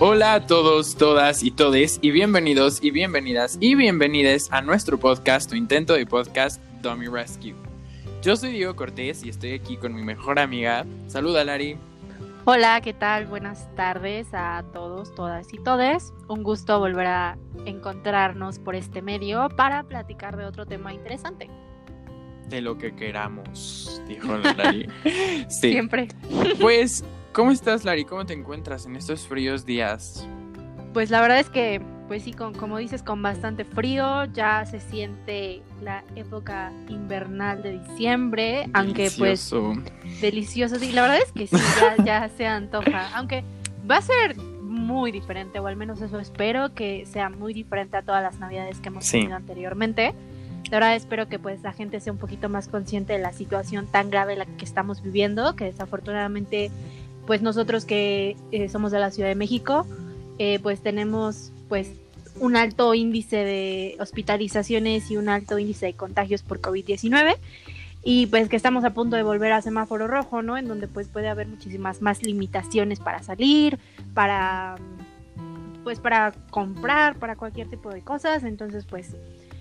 [0.00, 5.48] Hola a todos, todas y todes y bienvenidos y bienvenidas y bienvenides a nuestro podcast,
[5.48, 7.54] tu intento de podcast Dummy Rescue.
[8.22, 10.84] Yo soy Diego Cortés y estoy aquí con mi mejor amiga.
[11.06, 11.76] Saluda Lari.
[12.44, 13.26] Hola, ¿qué tal?
[13.26, 16.12] Buenas tardes a todos, todas y todes.
[16.28, 21.48] Un gusto volver a encontrarnos por este medio para platicar de otro tema interesante.
[22.48, 24.86] De lo que queramos, dijo Lari.
[25.48, 25.70] sí.
[25.70, 26.08] Siempre.
[26.60, 27.02] Pues
[27.34, 28.04] ¿Cómo estás, Lari?
[28.04, 30.24] ¿Cómo te encuentras en estos fríos días?
[30.92, 34.78] Pues la verdad es que, pues sí, con, como dices, con bastante frío, ya se
[34.78, 39.52] siente la época invernal de diciembre, aunque pues
[40.20, 41.56] delicioso, sí, la verdad es que sí,
[42.04, 43.42] ya, se antoja, aunque
[43.90, 48.02] va a ser muy diferente, o al menos eso espero, que sea muy diferente a
[48.02, 50.14] todas las navidades que hemos tenido anteriormente.
[50.62, 53.86] De verdad espero que pues la gente sea un poquito más consciente de la situación
[53.86, 56.70] tan grave la que estamos viviendo, que desafortunadamente
[57.26, 59.86] pues nosotros que eh, somos de la Ciudad de México,
[60.38, 61.90] eh, pues tenemos pues
[62.40, 67.36] un alto índice de hospitalizaciones y un alto índice de contagios por COVID-19
[68.02, 70.58] y pues que estamos a punto de volver a semáforo rojo, ¿no?
[70.58, 73.78] En donde pues puede haber muchísimas más limitaciones para salir,
[74.12, 74.76] para
[75.84, 79.16] pues para comprar, para cualquier tipo de cosas, entonces pues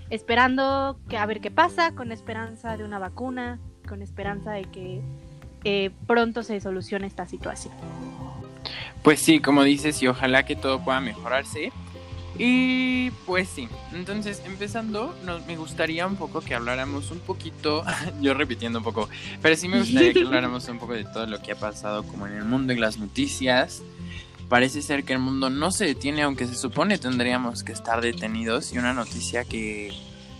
[0.10, 5.02] esperando que a ver qué pasa, con esperanza de una vacuna, con esperanza de que
[5.64, 7.74] eh, pronto se solucione esta situación.
[9.02, 11.72] Pues sí, como dices, y ojalá que todo pueda mejorarse.
[12.38, 17.84] Y pues sí, entonces empezando, nos, me gustaría un poco que habláramos un poquito,
[18.22, 19.08] yo repitiendo un poco,
[19.42, 22.26] pero sí me gustaría que habláramos un poco de todo lo que ha pasado como
[22.26, 23.84] en el mundo y las noticias.
[24.50, 28.74] Parece ser que el mundo no se detiene, aunque se supone tendríamos que estar detenidos.
[28.74, 29.94] Y una noticia que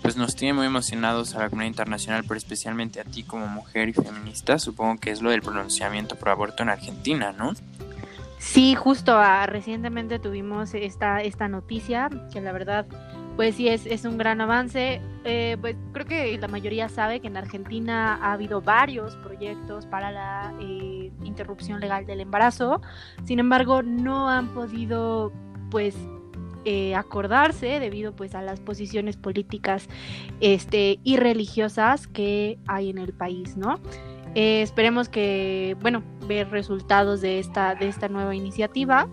[0.04, 3.88] pues nos tiene muy emocionados a la comunidad internacional, pero especialmente a ti como mujer
[3.88, 7.54] y feminista, supongo que es lo del pronunciamiento por aborto en Argentina, ¿no?
[8.38, 12.86] Sí, justo ah, recientemente tuvimos esta, esta noticia, que la verdad,
[13.38, 15.02] pues sí, es, es un gran avance.
[15.24, 20.12] Eh, pues creo que la mayoría sabe que en Argentina ha habido varios proyectos para
[20.12, 22.82] la eh, interrupción legal del embarazo,
[23.24, 25.32] sin embargo, no han podido
[25.72, 25.96] pues
[26.66, 29.88] eh, acordarse debido pues a las posiciones políticas
[30.40, 33.80] este, y religiosas que hay en el país, ¿no?
[34.36, 39.08] Eh, esperemos que, bueno, ver resultados de esta, de esta nueva iniciativa.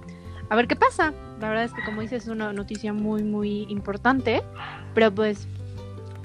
[0.48, 1.12] A ver qué pasa.
[1.40, 4.42] La verdad es que como dices es una noticia muy, muy importante,
[4.94, 5.46] pero pues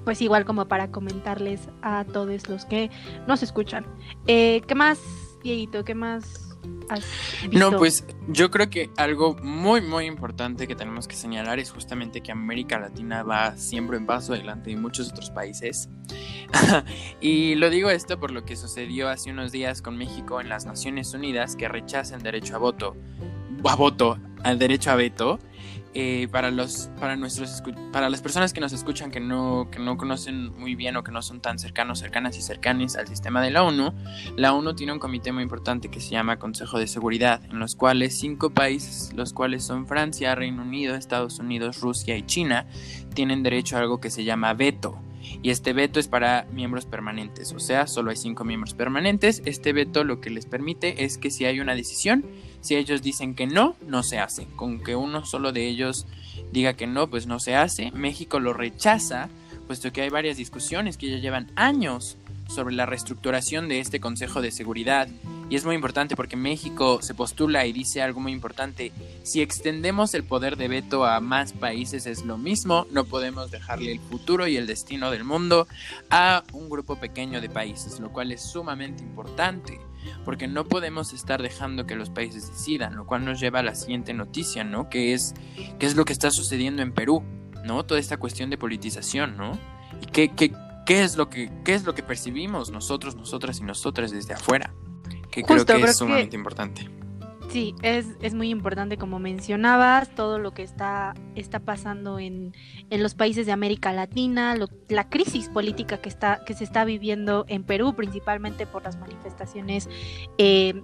[0.06, 2.90] pues igual como para comentarles a todos los que
[3.28, 3.86] nos escuchan.
[4.28, 5.00] Eh, ¿Qué más,
[5.44, 5.84] Dieguito?
[5.84, 6.55] ¿Qué más
[7.52, 12.22] no, pues yo creo que algo muy, muy importante que tenemos que señalar es justamente
[12.22, 15.90] que América Latina va siempre en paso adelante de muchos otros países.
[17.22, 20.66] y lo digo esto por lo que sucedió hace unos días con México en las
[20.66, 22.96] Naciones Unidas que rechaza el derecho a voto,
[23.64, 25.40] a voto, al derecho a veto
[25.98, 27.64] eh, para los para nuestros
[27.94, 31.12] para las personas que nos escuchan que no que no conocen muy bien o que
[31.14, 33.94] no son tan cercanos cercanas y cercanes al sistema de la ONU
[34.36, 37.76] la ONU tiene un comité muy importante que se llama Consejo de Seguridad en los
[37.76, 42.68] cuales cinco países los cuales son Francia Reino Unido Estados Unidos Rusia y China
[43.14, 45.00] tienen derecho a algo que se llama veto
[45.42, 49.42] y este veto es para miembros permanentes, o sea, solo hay cinco miembros permanentes.
[49.46, 52.26] Este veto lo que les permite es que si hay una decisión,
[52.66, 54.48] si ellos dicen que no, no se hace.
[54.56, 56.08] Con que uno solo de ellos
[56.52, 57.92] diga que no, pues no se hace.
[57.92, 59.30] México lo rechaza,
[59.68, 62.18] puesto que hay varias discusiones que ya llevan años
[62.48, 65.08] sobre la reestructuración de este Consejo de Seguridad.
[65.48, 68.92] Y es muy importante porque México se postula y dice algo muy importante.
[69.22, 73.92] Si extendemos el poder de veto a más países es lo mismo, no podemos dejarle
[73.92, 75.68] el futuro y el destino del mundo
[76.10, 79.80] a un grupo pequeño de países, lo cual es sumamente importante.
[80.24, 83.76] Porque no podemos estar dejando que los países decidan, lo cual nos lleva a la
[83.76, 84.90] siguiente noticia, ¿no?
[84.90, 85.34] Que es,
[85.80, 87.24] qué es lo que está sucediendo en Perú,
[87.64, 87.86] ¿no?
[87.86, 89.58] Toda esta cuestión de politización, ¿no?
[90.02, 90.52] ¿Y qué, qué,
[90.86, 94.74] qué es lo que, qué es lo que percibimos nosotros, nosotras y nosotras desde afuera,
[95.32, 96.90] que creo que es sumamente importante.
[97.50, 102.54] Sí, es, es, muy importante, como mencionabas, todo lo que está, está pasando en,
[102.90, 104.56] en los países de América Latina,
[104.90, 109.88] la crisis política que, está, que se está viviendo en Perú, principalmente por las manifestaciones
[110.38, 110.82] eh,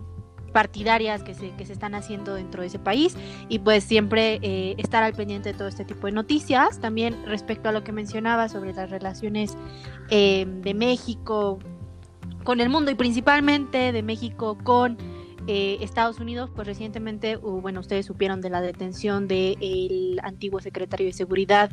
[0.52, 3.16] partidarias que se, que se están haciendo dentro de ese país
[3.50, 6.80] y pues siempre eh, estar al pendiente de todo este tipo de noticias.
[6.80, 9.58] También respecto a lo que mencionaba sobre las relaciones
[10.10, 11.60] eh, de México
[12.44, 14.98] con el mundo y principalmente de México con
[15.48, 21.14] eh, Estados Unidos, pues recientemente, bueno, ustedes supieron de la detención del antiguo secretario de
[21.14, 21.72] Seguridad,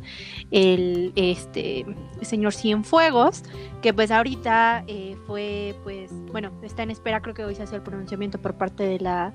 [0.50, 1.84] el este
[2.22, 3.42] señor Cienfuegos,
[3.82, 7.76] que pues ahorita eh, fue, pues, bueno, está en espera, creo que hoy se hace
[7.76, 9.34] el pronunciamiento por parte de la,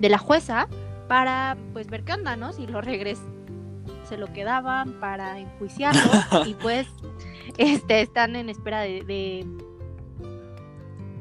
[0.00, 0.68] de la jueza
[1.08, 2.52] para pues ver qué onda, ¿no?
[2.52, 3.20] Si lo regres
[4.08, 6.00] se lo quedaban para enjuiciarlo
[6.46, 6.86] y pues
[7.58, 9.46] este están en espera de, de,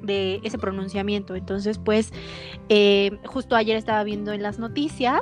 [0.08, 1.36] ese pronunciamiento.
[1.36, 2.12] Entonces, pues
[2.70, 5.22] eh, justo ayer estaba viendo en las noticias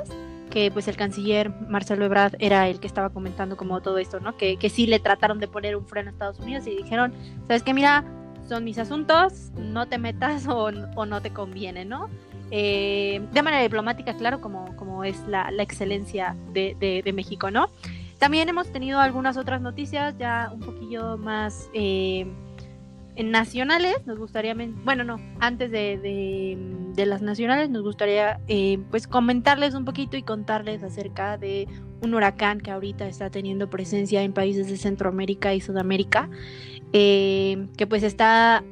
[0.50, 4.36] que pues el canciller Marcelo Ebrard era el que estaba comentando como todo esto, ¿no?
[4.36, 7.12] Que, que sí le trataron de poner un freno a Estados Unidos y dijeron,
[7.48, 7.74] ¿sabes qué?
[7.74, 8.04] Mira,
[8.48, 12.08] son mis asuntos, no te metas o, o no te conviene, ¿no?
[12.50, 17.68] Eh, de manera diplomática, claro, como, como es la, excelencia de, México, ¿no?
[18.18, 22.26] También hemos tenido algunas otras noticias ya un poquillo más eh,
[23.22, 23.94] nacionales.
[24.06, 26.56] Nos gustaría, bueno, no, antes de,
[26.96, 31.68] las nacionales, nos gustaría eh, pues comentarles un poquito y contarles acerca de
[32.02, 36.28] un huracán que ahorita está teniendo presencia en países de Centroamérica y Sudamérica,
[36.92, 38.62] que pues está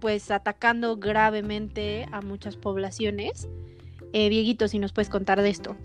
[0.00, 3.48] pues atacando gravemente a muchas poblaciones.
[4.12, 5.76] Eh, Dieguito, si nos puedes contar de esto.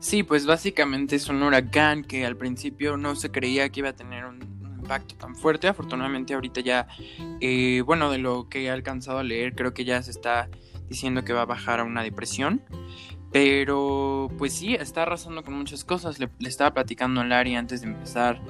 [0.00, 3.94] Sí, pues básicamente es un huracán que al principio no se creía que iba a
[3.94, 4.53] tener un,
[4.84, 5.66] impacto tan fuerte.
[5.66, 6.86] Afortunadamente ahorita ya,
[7.40, 10.48] eh, bueno, de lo que he alcanzado a leer, creo que ya se está
[10.88, 12.62] diciendo que va a bajar a una depresión.
[13.32, 16.18] Pero pues sí, está arrasando con muchas cosas.
[16.20, 18.40] Le, estaba platicando a Larry antes de empezar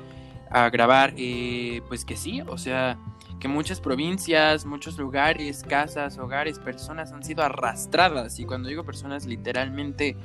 [0.51, 2.99] a grabar, eh, pues que sí, o sea,
[3.41, 8.39] que muchas provincias, muchos lugares, casas, hogares, personas han sido arrastradas.
[8.39, 10.17] Y cuando digo personas, literalmente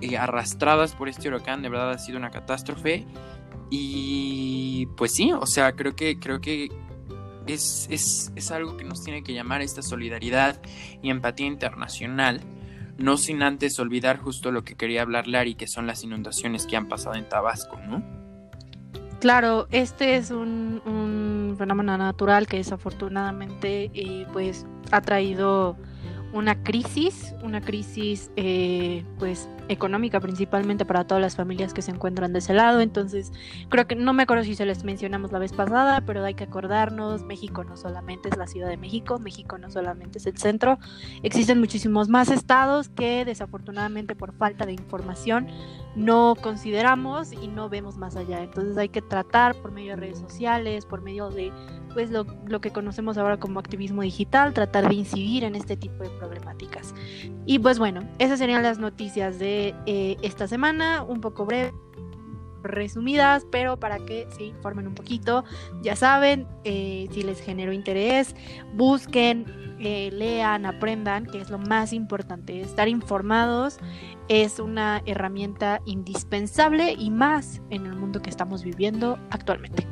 [0.00, 3.06] eh, arrastradas por este huracán, de verdad ha sido una catástrofe.
[3.70, 6.70] Y pues sí, o sea, creo que, creo que
[7.46, 10.60] es, es, es algo que nos tiene que llamar esta solidaridad
[11.02, 12.40] y empatía internacional.
[12.96, 16.76] No sin antes olvidar justo lo que quería hablar Larry, que son las inundaciones que
[16.76, 18.02] han pasado en Tabasco, ¿no?
[19.20, 25.76] Claro, este es un, fenómeno natural que desafortunadamente eh, pues ha traído
[26.34, 32.32] una crisis, una crisis eh, pues económica principalmente para todas las familias que se encuentran
[32.32, 32.80] de ese lado.
[32.80, 33.32] Entonces,
[33.68, 36.42] creo que no me acuerdo si se les mencionamos la vez pasada, pero hay que
[36.42, 40.78] acordarnos, México no solamente es la Ciudad de México, México no solamente es el centro,
[41.22, 45.46] existen muchísimos más estados que desafortunadamente por falta de información
[45.94, 48.42] no consideramos y no vemos más allá.
[48.42, 51.52] Entonces hay que tratar por medio de redes sociales, por medio de
[51.94, 56.02] pues lo, lo, que conocemos ahora como activismo digital, tratar de incidir en este tipo
[56.02, 56.94] de problemáticas.
[57.46, 61.72] Y pues bueno, esas serían las noticias de eh, esta semana, un poco breves
[62.62, 65.44] resumidas, pero para que se informen un poquito,
[65.82, 68.34] ya saben, eh, si les generó interés,
[68.74, 69.44] busquen,
[69.78, 73.78] eh, lean, aprendan, que es lo más importante, estar informados
[74.28, 79.86] es una herramienta indispensable y más en el mundo que estamos viviendo actualmente.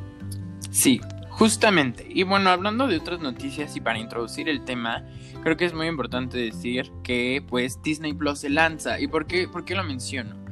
[0.71, 0.99] Sí,
[1.33, 2.07] justamente.
[2.09, 5.05] Y bueno, hablando de otras noticias y para introducir el tema,
[5.41, 8.99] creo que es muy importante decir que pues Disney Plus se lanza.
[8.99, 10.43] ¿Y por qué, por qué lo menciono?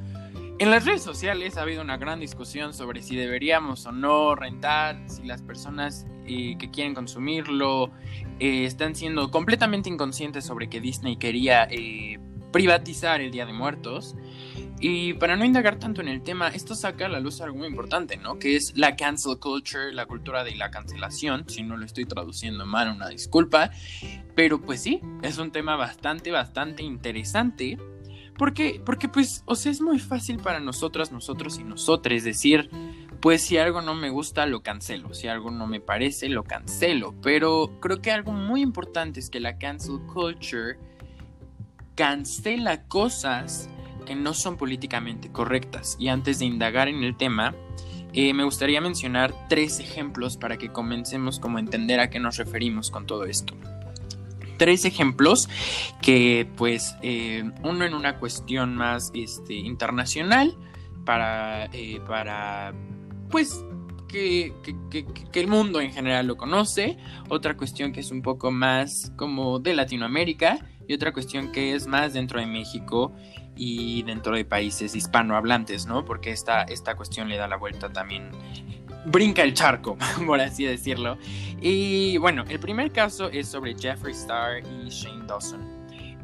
[0.60, 5.02] En las redes sociales ha habido una gran discusión sobre si deberíamos o no rentar,
[5.08, 7.90] si las personas eh, que quieren consumirlo
[8.40, 12.20] eh, están siendo completamente inconscientes sobre que Disney quería eh,
[12.52, 14.16] privatizar el Día de Muertos.
[14.84, 17.68] Y para no indagar tanto en el tema, esto saca a la luz algo muy
[17.68, 18.40] importante, ¿no?
[18.40, 21.48] Que es la cancel culture, la cultura de la cancelación.
[21.48, 23.70] Si no lo estoy traduciendo mal, una disculpa.
[24.36, 27.78] Pero pues sí, es un tema bastante, bastante interesante.
[28.40, 32.72] Porque, porque pues, o sea, es muy fácil para nosotras, nosotros y nosotros decir,
[33.22, 35.14] pues si algo no me gusta, lo cancelo.
[35.14, 37.14] Si algo no me parece, lo cancelo.
[37.22, 40.80] Pero creo que algo muy importante es que la cancel culture
[41.94, 43.70] cancela cosas
[44.12, 45.96] que no son políticamente correctas.
[45.98, 47.56] Y antes de indagar en el tema,
[48.12, 52.36] eh, me gustaría mencionar tres ejemplos para que comencemos como a entender a qué nos
[52.36, 53.54] referimos con todo esto.
[54.58, 55.48] Tres ejemplos
[56.02, 60.58] que pues eh, uno en una cuestión más este, internacional
[61.06, 62.74] para, eh, para
[63.30, 63.64] pues
[64.10, 64.54] que,
[64.92, 66.98] que, el mundo en general lo conoce,
[67.30, 71.88] otra cuestión que es un poco más como de Latinoamérica y otra cuestión que es
[71.88, 73.16] más dentro de México
[73.64, 76.04] y dentro de países hispanohablantes, ¿no?
[76.04, 78.32] Porque esta, esta cuestión le da la vuelta también,
[79.06, 81.20] brinca el charco, por así decirlo.
[81.62, 85.62] Y bueno, el primer caso es sobre Jeffree Star y Shane Dawson.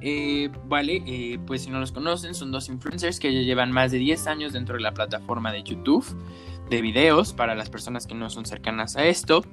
[0.02, 3.92] Eh, vale, eh, pues si no los conocen, son dos influencers que ya llevan más
[3.92, 6.06] de 10 años dentro de la plataforma de YouTube
[6.70, 9.44] de videos para las personas que no son cercanas a esto.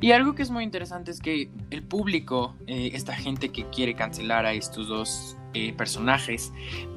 [0.00, 3.94] Y algo que es muy interesante es que el público, eh, esta gente que quiere
[3.94, 6.52] cancelar a estos dos eh, personajes,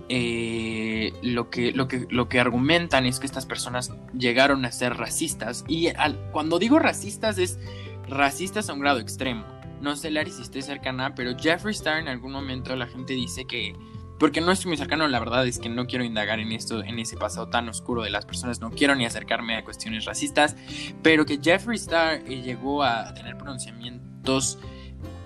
[0.10, 4.96] eh, lo, que, lo, que, lo que argumentan es que estas personas llegaron a ser
[4.98, 5.64] racistas.
[5.68, 5.90] Y
[6.32, 7.60] cuando digo racistas es
[8.08, 9.46] racistas a un grado extremo.
[9.82, 13.46] No sé, Larry, si esté cercana, pero Jeffree Star en algún momento la gente dice
[13.46, 13.76] que
[14.20, 17.00] porque no estoy muy cercano, la verdad es que no quiero indagar en esto, en
[17.00, 20.56] ese pasado tan oscuro de las personas, no quiero ni acercarme a cuestiones racistas,
[21.02, 24.60] pero que Jeffree Star eh, llegó a tener pronunciamientos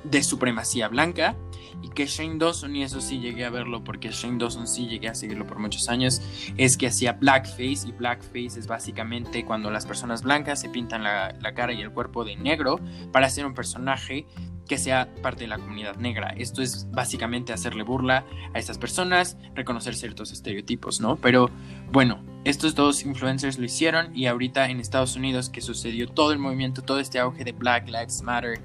[0.03, 1.35] de supremacía blanca
[1.81, 5.09] y que Shane Dawson, y eso sí llegué a verlo porque Shane Dawson sí llegué
[5.09, 6.21] a seguirlo por muchos años,
[6.55, 11.35] es que hacía blackface y blackface es básicamente cuando las personas blancas se pintan la,
[11.41, 12.79] la cara y el cuerpo de negro
[13.11, 14.27] para hacer un personaje
[14.67, 16.33] que sea parte de la comunidad negra.
[16.37, 21.17] Esto es básicamente hacerle burla a estas personas, reconocer ciertos estereotipos, ¿no?
[21.17, 21.49] Pero
[21.91, 26.39] bueno, estos dos influencers lo hicieron y ahorita en Estados Unidos que sucedió todo el
[26.39, 28.59] movimiento, todo este auge de Black Lives Matter,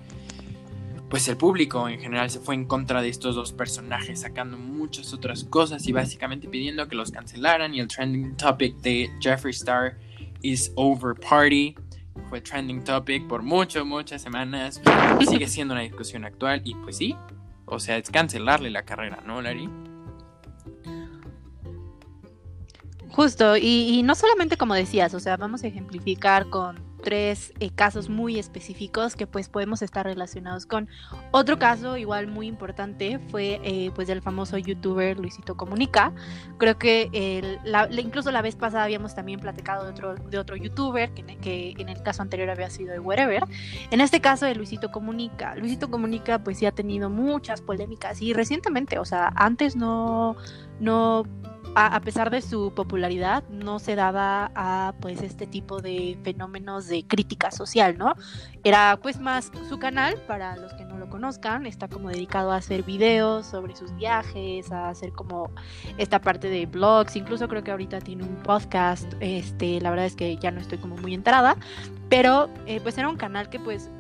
[1.09, 5.13] pues el público en general se fue en contra de estos dos personajes, sacando muchas
[5.15, 7.75] otras cosas y básicamente pidiendo que los cancelaran.
[7.75, 9.97] Y el trending topic de Jeffree Star
[10.43, 11.75] is over party
[12.29, 14.81] fue trending topic por mucho, muchas semanas.
[15.29, 17.17] Sigue siendo una discusión actual y pues sí,
[17.65, 19.69] o sea, es cancelarle la carrera, ¿no, Larry?
[23.11, 28.09] Justo, y no solamente como decías, o sea, vamos a ejemplificar con tres eh, casos
[28.09, 30.89] muy específicos que pues podemos estar relacionados con.
[31.31, 36.13] Otro caso igual muy importante fue eh, pues del famoso youtuber Luisito Comunica.
[36.59, 37.11] Creo que
[37.93, 41.89] incluso la vez pasada habíamos también platicado de otro, de otro youtuber que, que, en
[41.89, 43.45] el caso anterior había sido de Wherever.
[43.91, 45.55] En este caso de Luisito Comunica.
[45.55, 50.37] Luisito Comunica pues sí ha tenido muchas polémicas y recientemente, o sea, antes no,
[50.81, 51.25] no
[51.75, 57.05] a, pesar de su popularidad, no se daba a pues este tipo de fenómenos de
[57.07, 58.15] crítica social, ¿no?
[58.65, 62.57] Era pues más su canal, para los que no lo conozcan, está como dedicado a
[62.57, 65.51] hacer videos sobre sus viajes, a hacer como
[65.99, 70.17] esta parte de blogs, incluso creo que ahorita tiene un podcast, este, la verdad es
[70.17, 71.57] que ya no estoy como muy enterada,
[72.09, 73.91] pero eh, pues era un canal que pues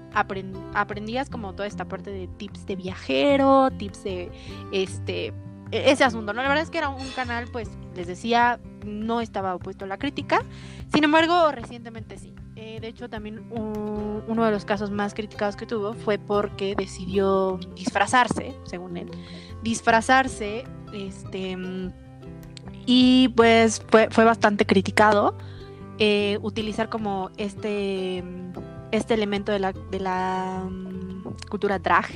[0.74, 4.32] aprendías como toda esta parte de tips de viajero, tips de
[4.72, 5.32] este
[5.70, 6.42] ese asunto, ¿no?
[6.42, 9.98] La verdad es que era un canal, pues, les decía, no estaba opuesto a la
[9.98, 10.44] crítica.
[10.92, 12.34] Sin embargo, recientemente sí.
[12.56, 17.58] Eh, de hecho, también uno de los casos más criticados que tuvo fue porque decidió
[17.76, 19.10] disfrazarse, según él,
[19.62, 21.56] disfrazarse, este,
[22.84, 25.36] y pues fue, fue bastante criticado.
[26.00, 28.24] Eh, utilizar como este,
[28.92, 32.06] este elemento de la, de la mm, cultura drag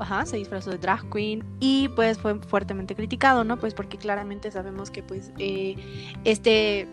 [0.00, 3.58] ajá, se disfrazó de drag queen y pues fue fuertemente criticado, ¿no?
[3.58, 5.76] Pues porque claramente sabemos que pues eh,
[6.24, 6.88] este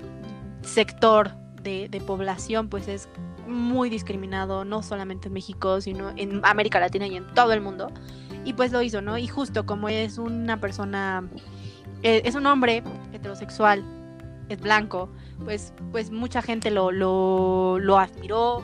[0.61, 1.31] sector
[1.63, 3.09] de, población pues es
[3.47, 7.91] muy discriminado, no solamente en México, sino en América Latina y en todo el mundo.
[8.45, 9.17] Y pues lo hizo, ¿no?
[9.17, 11.27] Y justo como es una persona,
[12.03, 13.83] eh, es un hombre heterosexual,
[14.47, 15.09] es blanco,
[15.43, 18.63] pues, pues mucha gente lo, lo, lo admiró,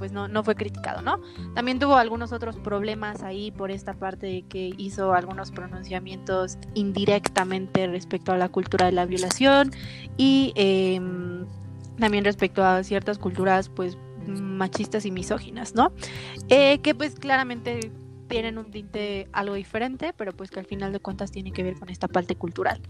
[0.00, 1.20] pues no, no fue criticado, ¿no?
[1.54, 7.86] También tuvo algunos otros problemas ahí por esta parte de que hizo algunos pronunciamientos indirectamente
[7.86, 9.72] respecto a la cultura de la violación
[10.16, 11.44] y em,
[11.98, 15.92] también respecto a ciertas culturas pues machistas y misóginas, ¿no?
[16.48, 17.92] Eh, que pues claramente
[18.26, 21.74] tienen un tinte algo diferente, pero pues que al final de cuentas tiene que ver
[21.74, 22.80] con esta parte cultural.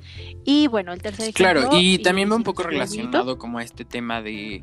[0.44, 1.62] Y bueno, el tercer ejemplo...
[1.62, 4.62] Claro, y también va un poco relacionado como a este tema de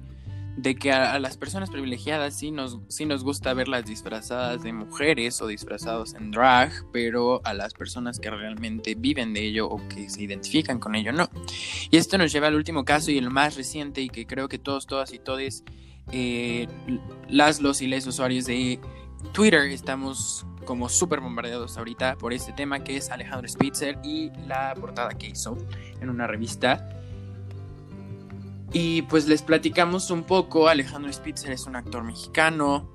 [0.58, 5.40] de que a, las personas privilegiadas sí nos, sí nos gusta verlas disfrazadas de mujeres
[5.42, 10.10] o disfrazados en drag, pero a las personas que realmente viven de ello o que
[10.10, 11.30] se identifican con ello no.
[11.92, 14.58] Y esto nos lleva al último caso y el más reciente y que creo que
[14.58, 15.64] todos, todas y todes,
[16.12, 16.68] eh,
[17.30, 18.80] las, los y les usuarios de
[19.34, 24.74] Twitter estamos como súper bombardeados ahorita por este tema que es Alejandro Spitzer y la
[24.74, 25.58] portada que hizo
[26.02, 26.90] en una revista
[28.74, 32.90] y pues les platicamos un poco, Alejandro Spitzer es un actor mexicano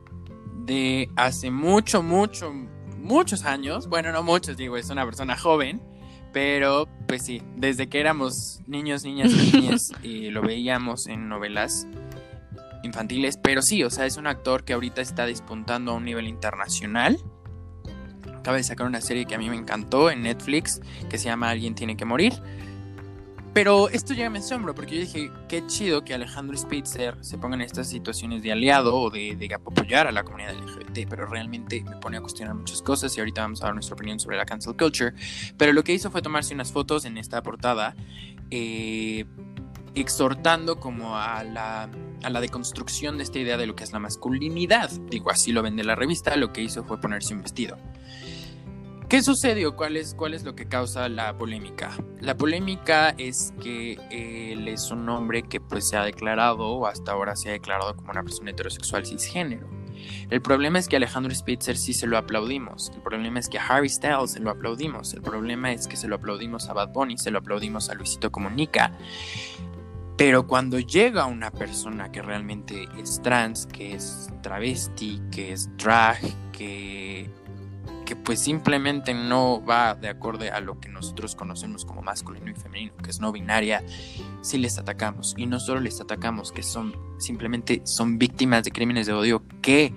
[0.65, 2.53] de hace mucho, mucho,
[2.99, 3.89] muchos años.
[3.89, 5.83] Bueno, no muchos, digo, es una persona joven,
[6.33, 11.87] pero pues sí, desde que éramos niños, niñas y niñas y lo veíamos en novelas
[12.83, 16.29] infantiles, pero sí, o sea, es un actor que ahorita está despuntando a un nivel
[16.29, 17.19] internacional.
[18.35, 21.49] Acaba de sacar una serie que a mí me encantó en Netflix, que se llama
[21.49, 22.35] Alguien tiene que morir
[23.53, 27.55] pero esto ya me asombro porque yo dije, qué chido que Alejandro Spitzer se ponga
[27.57, 31.97] en estas situaciones de aliado o de, apoyar a la comunidad LGBT, pero realmente me
[31.97, 34.75] pone a cuestionar muchas cosas y ahorita vamos a dar nuestra opinión sobre la cancel
[34.75, 35.13] culture.
[35.59, 37.95] Pero lo que hizo fue tomarse unas fotos en esta portada,
[38.51, 39.27] eh,
[39.95, 41.91] exhortando como a la,
[42.23, 44.91] a la deconstrucción de esta idea de lo que es la masculinidad.
[45.11, 47.77] Digo, así lo vende la revista, lo que hizo fue ponerse un vestido.
[49.13, 49.77] ¿Qué sucedió?
[49.77, 51.91] ¿Cuál es, ¿Cuál es lo que causa la polémica?
[52.23, 57.13] La polémica es que él es un hombre que pues se ha declarado o hasta
[57.13, 59.69] ahora se ha declarado como una persona heterosexual cisgénero.
[60.31, 62.91] El problema es que a Alejandro Spitzer sí se lo aplaudimos.
[62.95, 65.13] El problema es que a Harry Styles se lo aplaudimos.
[65.13, 68.33] El problema es que se lo aplaudimos a Bad Bunny, se lo aplaudimos a Luisito
[68.33, 68.97] Comunica.
[70.17, 76.19] Pero cuando llega una persona que realmente es trans, que es travesti, que es drag,
[76.53, 77.42] que que
[78.25, 82.97] pues simplemente no va de acorde a lo que nosotros conocemos como masculino y femenino,
[82.97, 83.83] que es no binaria,
[84.43, 85.35] si les atacamos.
[85.37, 89.93] Y no solo les atacamos, que son simplemente son víctimas de crímenes de odio que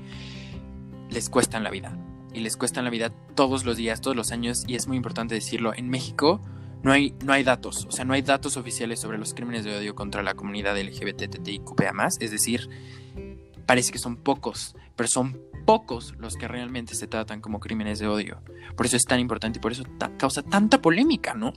[1.10, 1.98] les cuestan la vida.
[2.34, 4.66] Y les cuestan la vida todos los días, todos los años.
[4.68, 6.42] Y es muy importante decirlo, en México
[6.86, 9.76] no hay, no hay datos, o sea, no hay datos oficiales sobre los crímenes de
[9.76, 12.70] odio contra la comunidad LGBTTIQPA+, es decir,
[13.66, 18.08] parece que son pocos, pero son pocos los que realmente se tratan como crímenes de
[18.08, 18.42] odio.
[18.76, 19.84] Por eso es tan importante y por eso
[20.18, 21.54] causa tanta polémica, ¿no?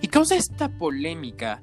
[0.00, 1.62] Y causa esta polémica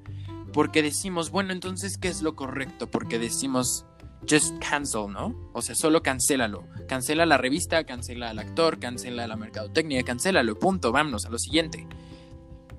[0.53, 2.89] porque decimos, bueno, entonces, ¿qué es lo correcto?
[2.89, 3.85] Porque decimos,
[4.29, 5.35] just cancel, ¿no?
[5.53, 6.67] O sea, solo cancélalo.
[6.87, 11.87] Cancela la revista, cancela al actor, cancela la mercadotecnia, cancélalo, punto, vámonos a lo siguiente.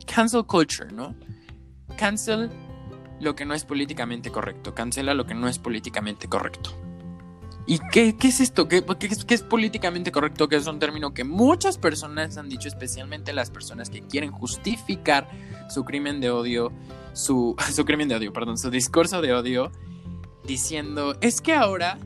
[0.07, 1.15] Cancel culture, ¿no?
[1.97, 2.51] Cancel
[3.21, 6.77] lo que no es políticamente correcto, cancela lo que no es políticamente correcto.
[7.66, 8.66] ¿Y qué, es esto?
[8.66, 8.85] ¿Qué,
[9.28, 10.49] es, políticamente correcto?
[10.49, 15.28] Que es un término que muchas personas han dicho, especialmente las personas que quieren justificar
[15.69, 16.73] su crimen de odio,
[17.12, 19.71] su, su crimen de odio, perdón, su discurso de odio,
[20.45, 21.99] diciendo, es que ahora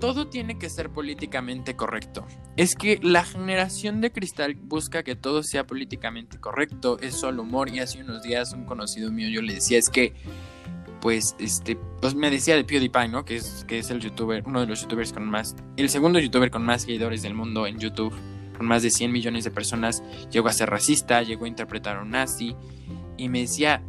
[0.00, 2.26] todo tiene que ser políticamente correcto.
[2.56, 7.68] Es que la generación de cristal busca que todo sea políticamente correcto, es solo humor
[7.72, 10.14] y hace unos días un conocido mío yo le decía, es que
[11.02, 13.24] pues este pues me decía de PewDiePie, ¿no?
[13.24, 16.50] Que es que es el youtuber, uno de los youtubers con más el segundo youtuber
[16.50, 18.14] con más seguidores del mundo en YouTube,
[18.56, 22.02] con más de 100 millones de personas, llegó a ser racista, llegó a interpretar a
[22.02, 22.54] un nazi
[23.18, 23.82] y me decía,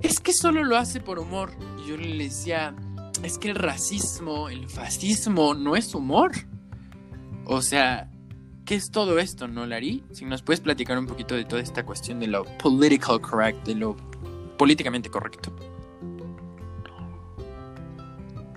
[0.00, 1.52] "Es que solo lo hace por humor."
[1.84, 2.74] Y yo le decía,
[3.22, 6.32] "Es que el racismo, el fascismo no es humor."
[7.44, 8.10] O sea,
[8.64, 10.04] ¿qué es todo esto, no, Lari?
[10.10, 13.74] Si nos puedes platicar un poquito de toda esta cuestión de lo political correct, de
[13.74, 13.94] lo
[14.56, 15.54] políticamente correcto.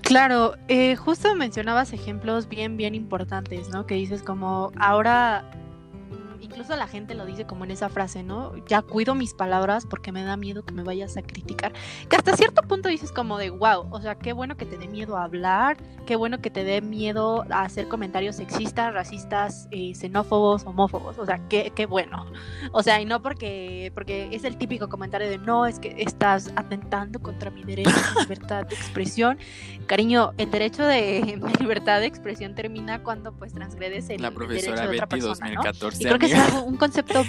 [0.09, 3.85] Claro, eh, justo mencionabas ejemplos bien, bien importantes, ¿no?
[3.85, 5.47] Que dices como ahora
[6.49, 8.53] incluso la gente lo dice como en esa frase, ¿no?
[8.65, 11.73] Ya cuido mis palabras porque me da miedo que me vayas a criticar.
[12.09, 14.87] Que hasta cierto punto dices como de, wow, o sea, qué bueno que te dé
[14.87, 19.93] miedo a hablar, qué bueno que te dé miedo a hacer comentarios sexistas, racistas, eh,
[19.93, 22.25] xenófobos, homófobos, o sea, qué, qué bueno.
[22.71, 26.51] O sea, y no porque, porque es el típico comentario de, no, es que estás
[26.55, 29.37] atentando contra mi derecho a libertad de expresión.
[29.85, 34.91] Cariño, el derecho de, libertad de expresión termina cuando pues transgredes el, la profesora derecho
[34.91, 36.09] de otra Betty persona, 2014, ¿no?
[36.09, 37.23] creo que un concepto.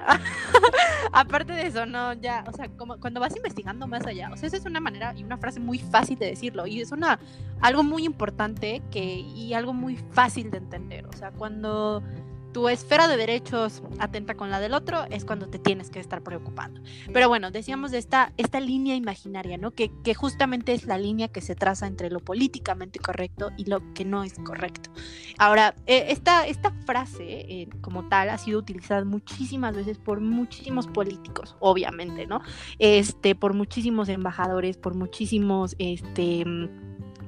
[1.12, 4.46] Aparte de eso, no, ya, o sea, como cuando vas investigando más allá, o sea,
[4.46, 7.18] esa es una manera y una frase muy fácil de decirlo y es una
[7.60, 12.02] algo muy importante que y algo muy fácil de entender, o sea, cuando
[12.52, 16.22] tu esfera de derechos atenta con la del otro, es cuando te tienes que estar
[16.22, 16.80] preocupando.
[17.12, 19.72] Pero bueno, decíamos de esta, esta línea imaginaria, ¿no?
[19.72, 24.04] Que, justamente es la línea que se traza entre lo políticamente correcto y lo que
[24.04, 24.90] no es correcto.
[25.38, 30.88] Ahora, eh, esta, esta frase eh, como tal ha sido utilizada muchísimas veces por muchísimos
[30.88, 32.42] políticos, obviamente, ¿no?
[32.78, 36.44] Este, por muchísimos embajadores, por muchísimos, este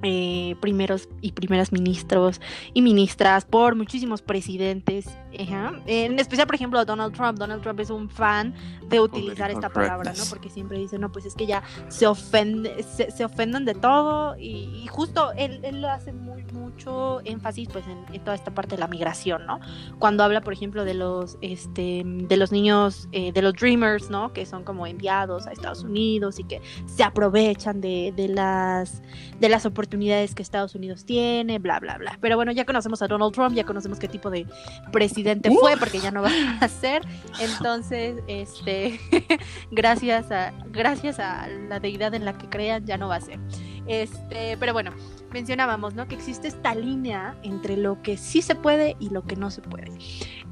[0.03, 2.41] eh, primeros y primeras ministros
[2.75, 7.39] y ministras, por muchísimos presidentes, en especial, por ejemplo, Donald Trump.
[7.39, 8.55] Donald Trump es un fan
[8.89, 10.25] de utilizar esta palabra, ¿no?
[10.29, 14.87] Porque siempre dice, no, pues es que ya se ofende, se, ofenden de todo y,
[14.91, 18.89] justo él, él, lo hace muy mucho énfasis pues en, toda esta parte de la
[18.89, 19.61] migración, ¿no?
[19.99, 24.33] Cuando habla, por ejemplo, de los, este, de los niños, eh, de los dreamers, ¿no?
[24.33, 29.03] Que son como enviados a Estados Unidos y que se aprovechan de, de las,
[29.41, 32.19] de las oportunidades que Estados Unidos tiene, bla, bla, bla.
[32.21, 34.47] Pero bueno, ya conocemos a Donald Trump, ya conocemos qué tipo de
[34.91, 35.22] presidente
[35.61, 36.31] fue, porque ya no va
[36.61, 37.03] a ser.
[37.41, 39.01] Entonces, este,
[39.71, 43.39] gracias a, gracias a la deidad en la que crean, ya no va a ser.
[43.87, 44.93] Este, pero bueno,
[45.33, 46.07] mencionábamos, ¿no?
[46.07, 49.63] Que existe esta línea entre lo que sí se puede y lo que no se
[49.63, 49.91] puede.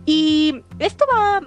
[0.07, 1.41] Y esto va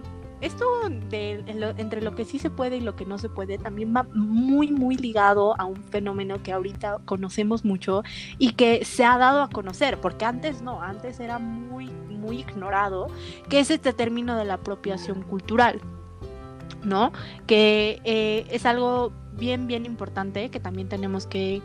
[0.46, 0.66] esto
[1.10, 1.44] de,
[1.78, 4.72] entre lo que sí se puede y lo que no se puede también va muy,
[4.72, 8.04] muy ligado a un fenómeno que ahorita conocemos mucho
[8.38, 13.08] y que se ha dado a conocer, porque antes no, antes era muy, muy ignorado,
[13.50, 15.80] que es este término de la apropiación cultural,
[16.84, 17.14] ¿no?
[17.48, 21.62] Que eh, es algo bien, bien importante que también tenemos que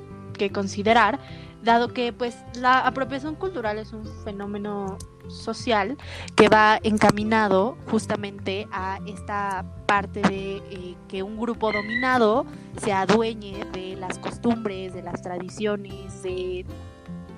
[0.53, 1.19] considerar,
[1.63, 4.97] dado que pues la apropiación cultural es un fenómeno
[5.29, 5.97] social
[6.37, 12.47] que va encaminado justamente a esta parte de eh, que un grupo dominado
[12.81, 16.65] se adueñe de las costumbres, de las tradiciones, de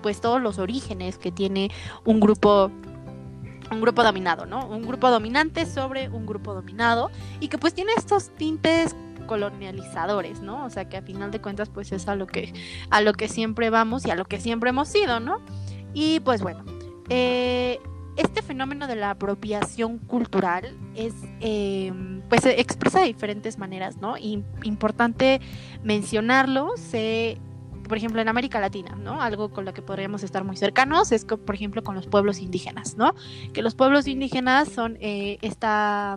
[0.03, 1.71] pues todos los orígenes que tiene
[2.05, 2.71] un grupo
[3.71, 4.67] un grupo dominado, ¿no?
[4.67, 8.97] Un grupo dominante sobre un grupo dominado y que pues tiene estos tintes
[9.31, 10.65] colonializadores, ¿no?
[10.65, 12.53] O sea que a final de cuentas pues es a lo que
[12.91, 15.39] a lo que siempre vamos y a lo que siempre hemos sido, ¿no?
[15.95, 16.65] Y pues bueno,
[17.09, 17.79] eh,
[18.17, 24.19] este fenómeno de la apropiación cultural es, em, pues se expresa de diferentes maneras, ¿no?
[24.19, 25.41] Y importante
[25.85, 27.39] mencionarlo, se,
[27.89, 29.23] por ejemplo, en América Latina, ¿no?
[29.23, 32.97] Algo con lo que podríamos estar muy cercanos es, por ejemplo, con los pueblos indígenas,
[32.97, 33.15] ¿no?
[33.53, 36.17] Que los pueblos indígenas son eh, esta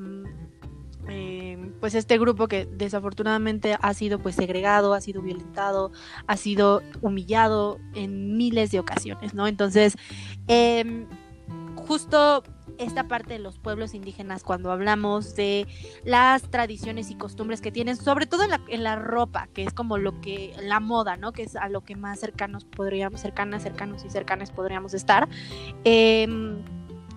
[1.08, 5.92] eh, pues este grupo que desafortunadamente ha sido pues segregado, ha sido violentado,
[6.28, 9.48] ha sido humillado en miles de ocasiones, ¿no?
[9.48, 9.96] Entonces,
[10.48, 11.06] eh,
[11.76, 12.44] justo
[12.78, 15.68] esta parte de los pueblos indígenas cuando hablamos de
[16.04, 19.74] las tradiciones y costumbres que tienen, sobre todo en la, en la ropa, que es
[19.74, 21.32] como lo que, la moda, ¿no?
[21.34, 25.28] Que es a lo que más cercanos podríamos, cercanas, cercanos y cercanas podríamos estar.
[25.84, 26.28] Eh,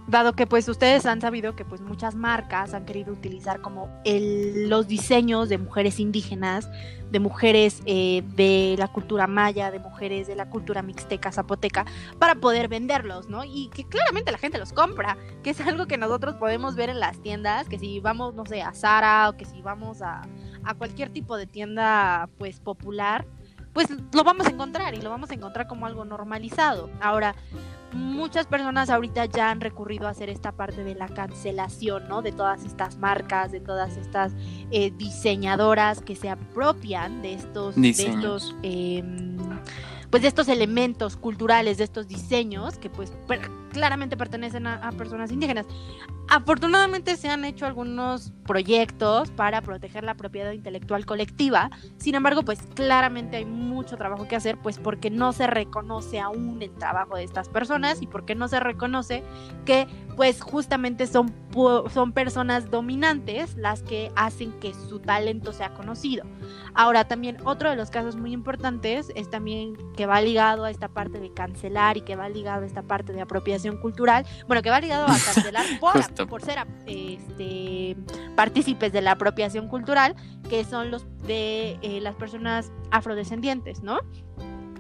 [0.07, 4.69] dado que pues ustedes han sabido que pues muchas marcas han querido utilizar como el,
[4.69, 6.69] los diseños de mujeres indígenas,
[7.11, 11.85] de mujeres eh, de la cultura maya, de mujeres de la cultura mixteca, zapoteca,
[12.19, 13.45] para poder venderlos, ¿no?
[13.45, 17.01] Y que claramente la gente los compra, que es algo que nosotros podemos ver en
[17.01, 20.23] las tiendas, que si vamos, no sé, a Zara o que si vamos a,
[20.65, 23.27] a cualquier tipo de tienda pues popular,
[23.73, 26.89] pues lo vamos a encontrar y lo vamos a encontrar como algo normalizado.
[27.01, 27.35] Ahora,
[27.97, 32.23] muchas personas ahorita ya han recurrido a hacer esta parte de la cancelación, ¿no?
[32.23, 34.33] De todas estas marcas, de todas estas
[34.71, 39.37] eh, diseñadoras que se apropian de estos, de estos em,
[40.11, 43.13] pues de estos elementos culturales, de estos diseños que pues
[43.71, 45.67] claramente pertenecen a, personas indígenas.
[46.29, 52.61] Afortunadamente se han hecho algunos proyectos para proteger la propiedad intelectual colectiva, sin embargo pues
[52.75, 57.25] claramente hay mucho trabajo que hacer pues porque no se reconoce aún el trabajo de
[57.25, 59.23] estas personas y porque no se reconoce
[59.65, 61.33] que pues justamente son,
[61.93, 66.25] son personas dominantes las que hacen que su talento sea conocido.
[66.75, 70.89] Ahora también otro de los casos muy importantes es también que va ligado a esta
[70.89, 74.71] parte de cancelar y que va ligado a esta parte de apropiación cultural, bueno, que
[74.71, 77.97] va ligado a cancelar por, por ser este,
[78.37, 80.17] partícipes de la apropiación cultural,
[80.49, 84.01] que son los de eh, las personas afrodescendientes, ¿no?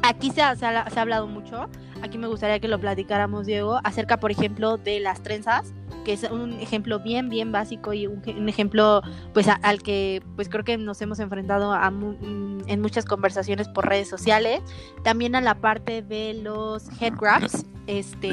[0.06, 1.68] Aquí se ha, se, ha, hablado mucho,
[2.00, 6.22] aquí me gustaría que lo platicáramos, Diego, acerca, por ejemplo, de las trenzas, que es
[6.30, 9.02] un ejemplo bien, bien básico y un, ejemplo,
[9.34, 13.88] pues, al que, pues, creo que nos hemos enfrentado a mm, en muchas conversaciones por
[13.88, 14.60] redes sociales.
[15.02, 18.32] También a la parte de los head grabs, este...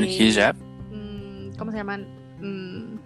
[0.91, 2.07] Mm, ¿Cómo se llaman?
[2.39, 2.99] Mm,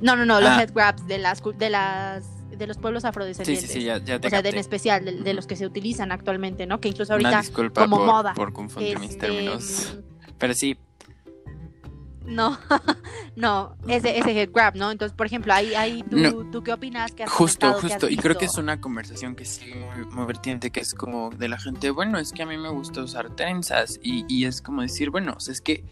[0.00, 0.62] no, no, no, los ah.
[0.62, 3.70] head grabs de las, de las de los pueblos afrodescendientes.
[3.70, 6.12] Sí, sí, ya, ya te O sea, de, en especial de, los que se utilizan
[6.12, 6.80] actualmente, ¿no?
[6.80, 7.42] Que incluso ahorita
[7.74, 8.34] como moda.
[8.34, 9.96] por confundir mis este, términos.
[10.38, 10.76] Pero sí.
[12.26, 12.58] No,
[13.36, 14.90] no, ese, ese head grab, ¿no?
[14.90, 16.04] Entonces, por ejemplo, ahí, ahí
[16.52, 17.12] tú, qué opinas?
[17.12, 20.80] ¿Qué justo, justo, y creo que es una conversación que sí muy, muy, vertiente, que
[20.80, 24.26] es como de la gente, bueno, es que a mí me gusta usar trenzas, y,
[24.28, 25.84] y es como decir, bueno, o sea, es que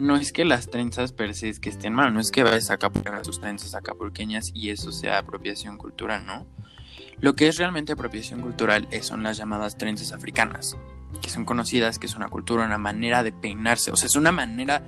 [0.00, 2.70] no es que las trenzas per se es que estén mal, no es que vayas
[2.70, 6.46] acá por sus trenzas acapulqueñas y eso sea apropiación cultural, ¿no?
[7.20, 10.76] Lo que es realmente apropiación cultural son las llamadas trenzas africanas,
[11.20, 14.32] que son conocidas, que es una cultura, una manera de peinarse, o sea, es una
[14.32, 14.86] manera,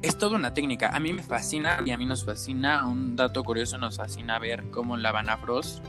[0.00, 0.88] es toda una técnica.
[0.96, 4.70] A mí me fascina y a mí nos fascina, un dato curioso, nos fascina ver
[4.70, 5.82] cómo lavan afros,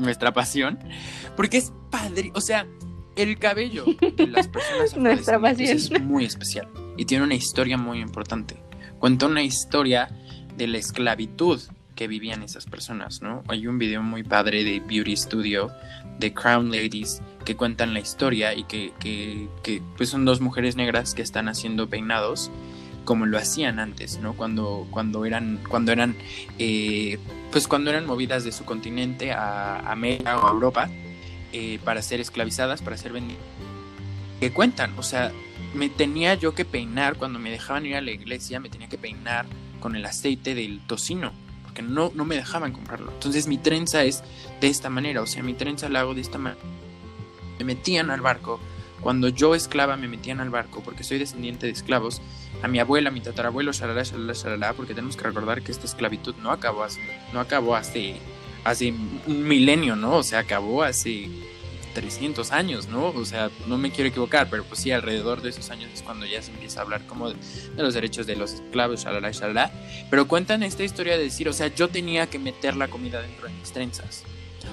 [0.00, 0.80] nuestra pasión,
[1.36, 2.66] porque es padre, o sea,
[3.14, 3.84] el cabello
[4.16, 8.56] de las personas Nuestra es muy especial y tiene una historia muy importante.
[8.98, 10.08] Cuenta una historia
[10.56, 11.60] de la esclavitud
[11.94, 13.42] que vivían esas personas, ¿no?
[13.48, 15.70] Hay un video muy padre de Beauty Studio
[16.18, 21.14] de Crown Ladies que cuentan la historia y que, que, pues son dos mujeres negras
[21.14, 22.50] que están haciendo peinados
[23.04, 24.34] como lo hacían antes, ¿no?
[24.34, 26.16] Cuando, cuando eran, cuando eran,
[26.58, 27.18] eh,
[27.52, 30.90] pues cuando eran movidas de su continente a América o a Europa
[31.52, 33.42] eh, para ser esclavizadas, para ser vendidas.
[34.40, 35.32] Que cuentan, o sea,
[35.76, 38.98] me tenía yo que peinar cuando me dejaban ir a la iglesia, me tenía que
[38.98, 39.46] peinar
[39.80, 43.12] con el aceite del tocino, porque no, no me dejaban comprarlo.
[43.12, 44.22] Entonces mi trenza es
[44.60, 46.60] de esta manera, o sea, mi trenza la hago de esta manera.
[47.58, 48.60] Me metían al barco,
[49.00, 52.20] cuando yo esclava me metían al barco, porque soy descendiente de esclavos,
[52.62, 55.86] a mi abuela, a mi tatarabuelo, shalala, shalala, shalala, porque tenemos que recordar que esta
[55.86, 57.00] esclavitud no acabó hace,
[57.32, 58.16] no acabó hace
[58.66, 58.92] hace
[59.26, 60.16] un milenio, ¿no?
[60.16, 61.28] O sea, acabó hace
[61.96, 63.06] 300 años, ¿no?
[63.06, 66.26] O sea, no me quiero equivocar, pero pues sí, alrededor de esos años es cuando
[66.26, 67.36] ya se empieza a hablar como de,
[67.78, 69.72] los derechos de los esclavos, shalala, shalala.
[70.10, 73.48] Pero cuentan esta historia de decir, o sea, yo tenía que meter la comida dentro
[73.48, 74.24] de mis trenzas.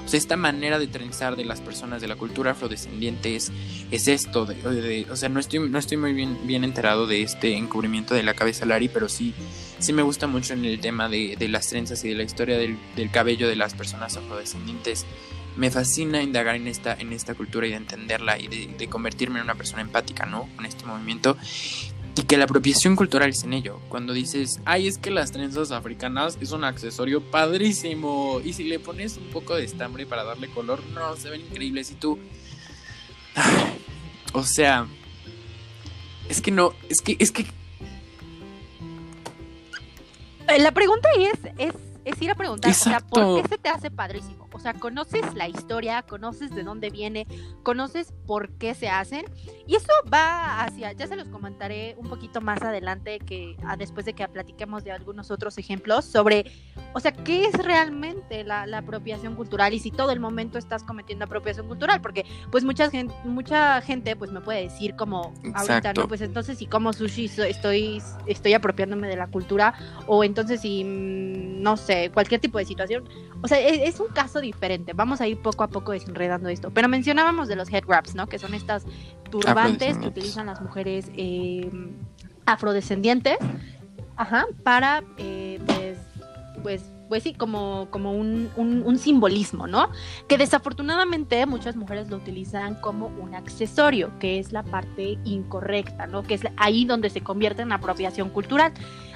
[0.05, 3.51] O sea, esta manera de trenzar de las personas de la cultura afrodescendiente es,
[3.89, 8.13] esto, de, o sea, no estoy, no estoy muy bien, bien enterado de este encubrimiento
[8.15, 9.33] de la cabeza Lari, pero sí,
[9.79, 12.77] sí me gusta mucho en el tema de, las trenzas y de la historia del,
[13.11, 15.05] cabello de las personas afrodescendientes.
[15.55, 19.39] Me fascina indagar en esta, en esta cultura y de entenderla y de, de convertirme
[19.39, 20.49] en una persona empática, ¿no?
[20.55, 21.37] Con este movimiento
[22.15, 23.79] y que la apropiación cultural es en ello.
[23.89, 28.39] Cuando dices, ay, es que las trenzas africanas es un accesorio padrísimo.
[28.43, 31.91] Y si le pones un poco de estambre para darle color, no, se ven increíbles.
[31.91, 32.19] Y tú.
[34.33, 34.87] o sea.
[36.29, 37.45] Es que no, es que, es que.
[40.59, 41.73] La pregunta es, es,
[42.05, 44.47] es ir a preguntar, o sea, ¿por qué se te hace padrísimo?
[44.51, 47.27] O sea, conoces la historia, conoces de dónde viene,
[47.63, 49.25] conoces por qué se hacen.
[49.65, 54.05] Y eso va hacia, ya se los comentaré un poquito más adelante, que ah, después
[54.05, 56.51] de que platiquemos de algunos otros ejemplos sobre,
[56.93, 61.25] o sea, qué es realmente la, apropiación cultural y si todo el momento estás cometiendo
[61.25, 66.07] apropiación cultural, porque pues mucha gente, mucha gente pues me puede decir como ahorita, ¿no?
[66.07, 69.73] Pues entonces si como sushi estoy, estoy apropiándome de la cultura,
[70.07, 73.07] o entonces si, mm, no sé, cualquier tipo de situación.
[73.41, 74.93] O sea, es, es un caso diferente.
[74.93, 76.71] Vamos a ir poco a poco desenredando esto.
[76.71, 78.27] Pero mencionábamos de los head wraps, ¿no?
[78.27, 78.85] Que son estas
[79.29, 81.69] turbantes que utilizan las mujeres eh,
[82.45, 83.37] afrodescendientes,
[84.15, 85.97] ajá, para, eh, pues,
[86.61, 89.89] pues, pues sí, como, como un, un, simbolismo, ¿no?
[90.27, 96.23] Que desafortunadamente muchas mujeres lo utilizan como un accesorio, que es la parte incorrecta, ¿no?
[96.23, 98.73] Que es ahí donde se convierte en apropiación cultural.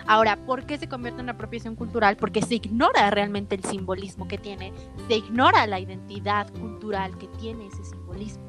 [0.08, 2.16] Ahora, ¿por qué se convierte en apropiación cultural?
[2.16, 4.72] Porque se ignora realmente el simbolismo que tiene,
[5.10, 8.44] se ignora la identidad cultural que tiene ese simbolismo.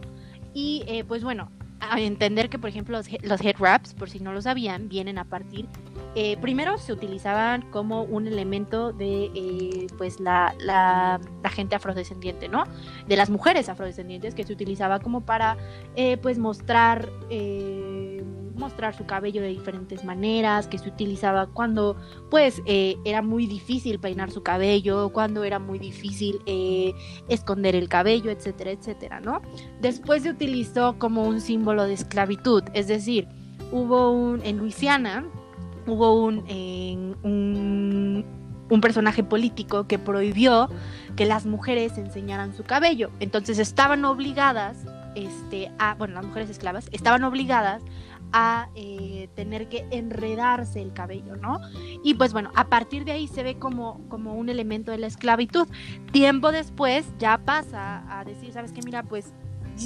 [0.54, 4.32] Y eh, pues bueno, a entender que por ejemplo los, head wraps, por si no
[4.32, 5.66] lo sabían, vienen a partir,
[6.14, 12.64] eh, primero se utilizaban como un elemento de eh, pues la, gente afrodescendiente, ¿no?
[13.08, 15.56] De las mujeres afrodescendientes que se utilizaba como para
[16.22, 17.08] pues mostrar
[18.58, 21.96] mostrar su cabello de diferentes maneras, que se utilizaba cuando
[22.30, 26.92] pues eh, era muy difícil peinar su cabello, cuando era muy difícil eh,
[27.28, 29.40] esconder el cabello, etcétera, etcétera, ¿no?
[29.80, 33.28] Después se utilizó como un símbolo de esclavitud, es decir,
[33.72, 35.24] hubo un, en Luisiana,
[35.86, 36.44] hubo un,
[37.22, 38.24] un,
[38.70, 40.68] un personaje político que prohibió
[41.16, 46.88] que las mujeres enseñaran su cabello, entonces estaban obligadas este, a, bueno, las mujeres esclavas
[46.92, 47.82] estaban obligadas
[48.32, 51.60] a eh, tener que enredarse el cabello, ¿no?
[52.04, 55.06] Y pues bueno, a partir de ahí se ve como, como un elemento de la
[55.06, 55.66] esclavitud.
[56.12, 58.80] Tiempo después ya pasa a decir, ¿sabes qué?
[58.84, 59.32] Mira, pues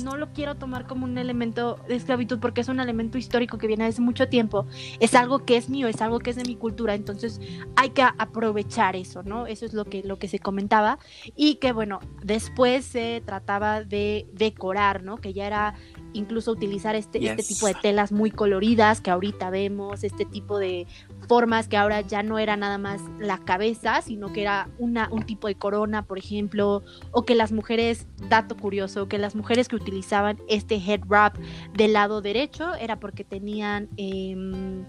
[0.02, 3.66] no lo quiero tomar como un elemento de esclavitud porque es un elemento histórico que
[3.66, 4.66] viene desde mucho tiempo,
[5.00, 7.40] es algo que es mío, es algo que es de mi cultura, entonces
[7.76, 9.46] hay que aprovechar eso, ¿no?
[9.46, 10.98] Eso es lo que, lo que se comentaba
[11.36, 15.16] y que bueno, después se trataba de decorar, ¿no?
[15.16, 15.74] Que ya era
[16.12, 20.86] incluso utilizar este, este tipo de telas muy coloridas que ahorita vemos, este tipo de
[21.28, 25.24] formas que ahora ya no era nada más la cabeza, sino que era una, un
[25.24, 29.76] tipo de corona, por ejemplo, o que las mujeres, dato curioso, que las mujeres que
[29.82, 31.36] utilizaban este head wrap
[31.74, 34.84] del lado derecho era porque tenían em,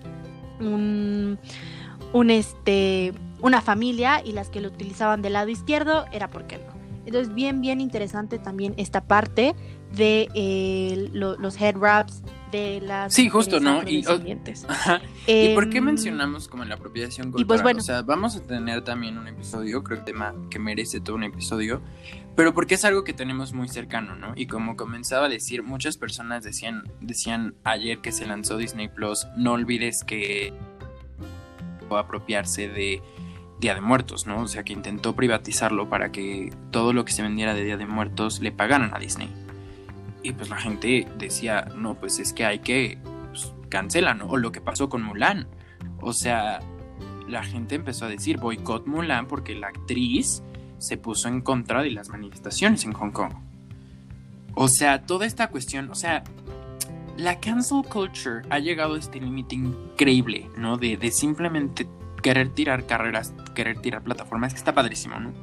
[0.60, 1.38] un,
[2.14, 6.74] un este, una familia y las que lo utilizaban del lado izquierdo era porque no.
[7.06, 9.56] Entonces, bien, bien interesante también esta parte
[9.94, 12.24] de eh, los head wraps
[12.58, 14.00] de las sí justo no y,
[15.28, 18.42] y por qué em, mencionamos como la apropiación cultural pues bueno, o sea vamos a
[18.42, 21.82] tener también un episodio creo que tema que merece todo un episodio
[22.36, 25.98] pero porque es algo que tenemos muy cercano no y como comenzaba a decir muchas
[25.98, 30.54] personas decían decían ayer que se lanzó Disney Plus no olvides que
[31.98, 33.02] apropiarse de
[33.60, 34.42] Día de Muertos, ¿no?
[34.42, 37.86] O sea, que intentó privatizarlo para que todo lo que se vendiera de Día de
[37.86, 39.30] Muertos le pagaran a Disney.
[40.24, 42.98] Y pues la gente decía, no, pues es que hay que
[43.30, 43.54] pues,
[44.18, 44.26] ¿no?
[44.28, 45.48] O lo que pasó con Mulan.
[46.00, 46.60] O sea,
[47.28, 50.42] la gente empezó a decir boicot Mulan porque la actriz
[50.78, 53.34] se puso en contra de las manifestaciones en Hong Kong.
[54.56, 56.24] O sea, toda esta cuestión, o sea,
[57.18, 60.78] la cancel culture ha llegado a este límite increíble, ¿no?
[60.78, 61.88] De, de, simplemente
[62.22, 65.34] querer tirar carreras, querer tirar plataformas, que está padrísimo, ¿no?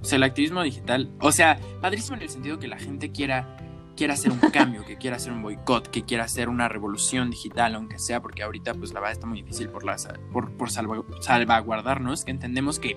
[0.00, 3.56] O sea, el activismo digital, o sea, padrísimo en el sentido que la gente quiera
[3.96, 7.74] quiera hacer un cambio, que quiera hacer un boicot, que quiera hacer una revolución digital,
[7.74, 9.96] aunque sea, porque ahorita pues la verdad está muy difícil por, la,
[10.32, 12.96] por, por salvaguardarnos, que entendemos que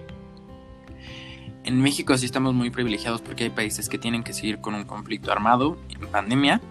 [1.63, 4.84] en México sí estamos muy privilegiados porque hay países que tienen que seguir con un
[4.84, 6.62] conflicto armado en pandemia,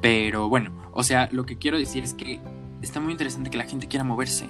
[0.00, 2.40] pero bueno, o sea, lo que quiero decir es que
[2.80, 4.48] está muy interesante que la gente quiera moverse,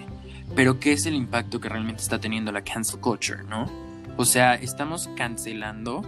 [0.55, 3.67] pero ¿qué es el impacto que realmente está teniendo la cancel culture, no?
[4.17, 6.03] O sea, estamos cancelando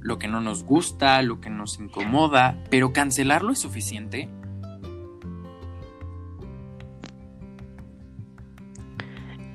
[0.00, 4.28] lo que no nos gusta, lo que nos incomoda, pero cancelarlo es suficiente.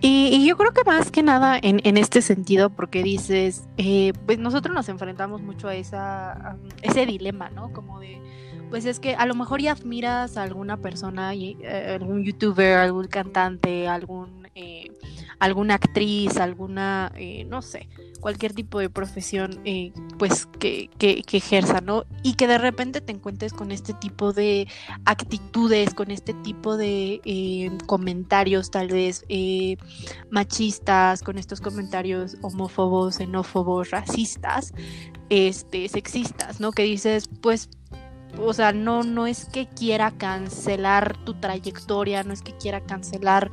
[0.01, 4.75] Y, yo creo que más que nada en, este sentido, porque dices, eh, pues nosotros
[4.75, 7.73] nos enfrentamos mucho a, esa, ese dilema, ¿no?
[7.73, 8.21] Como de,
[8.69, 13.08] pues es que a lo mejor ya admiras a alguna persona, eh, algún youtuber, algún
[13.08, 14.91] cantante, algún eh,
[15.39, 17.89] alguna actriz, alguna, eh, no sé,
[18.21, 19.62] cualquier tipo de profesión
[20.17, 22.06] pues que, que, ejerza, ¿no?
[22.23, 24.67] Y que de repente te encuentres con este tipo de
[25.04, 29.25] actitudes, con este tipo de comentarios tal vez
[30.32, 34.73] machistas, con estos comentarios homófobos, xenófobos, racistas,
[35.30, 36.71] este, sexistas, ¿no?
[36.71, 37.69] Que dices, pues
[38.39, 43.52] o sea, no, no es que quiera cancelar tu trayectoria, no es que quiera cancelar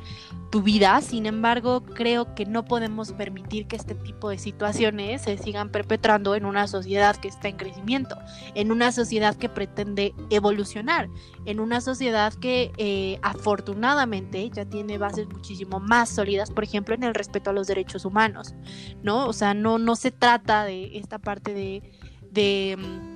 [0.51, 5.35] tu vida, sin embargo, creo que no podemos permitir que este tipo de situaciones se
[5.39, 8.19] sigan perpetrando en una sociedad que está en crecimiento,
[8.53, 11.09] en una sociedad que pretende evolucionar,
[11.45, 17.01] en una sociedad que eh, afortunadamente ya tiene bases muchísimo más sólidas, por ejemplo, en
[17.01, 18.53] el respeto a los derechos humanos,
[19.01, 19.25] ¿no?
[19.25, 21.81] O sea, no, no se trata de esta parte de,
[22.29, 23.12] de mm,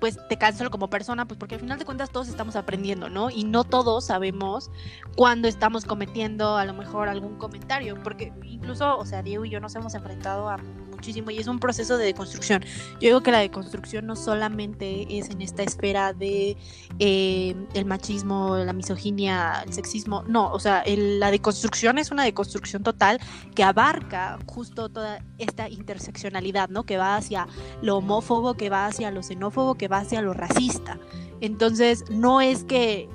[0.00, 3.30] pues te cancelo como persona, pues porque al final de cuentas todos estamos aprendiendo, ¿no?
[3.30, 4.70] Y no todos sabemos
[5.16, 9.60] cuando estamos cometiendo a lo mejor algún comentario, porque incluso, o sea, Diego y yo
[9.60, 10.58] nos hemos enfrentado a
[10.96, 12.64] muchísimo y es un proceso de deconstrucción.
[12.94, 16.56] Yo digo que la deconstrucción no solamente es en esta esfera de
[16.98, 22.82] eh, el machismo, la misoginia, el sexismo, no, o sea, la deconstrucción es una deconstrucción
[22.82, 23.20] total
[23.54, 26.84] que abarca justo toda esta interseccionalidad, ¿no?
[26.84, 27.46] Que va hacia
[27.82, 30.98] lo homófobo, que va hacia lo xenófobo, que va hacia lo racista.
[31.40, 33.08] Entonces, no es que